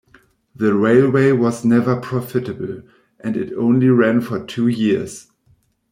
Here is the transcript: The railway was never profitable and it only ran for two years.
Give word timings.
The 0.55 0.73
railway 0.73 1.31
was 1.31 1.63
never 1.63 1.95
profitable 1.95 2.81
and 3.19 3.37
it 3.37 3.53
only 3.53 3.89
ran 3.89 4.21
for 4.21 4.43
two 4.43 4.67
years. 4.67 5.27